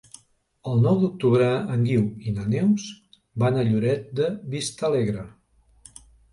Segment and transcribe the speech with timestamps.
[0.69, 2.87] El nou d'octubre en Guiu i na Neus
[3.45, 5.31] van a Lloret de Vistalegre.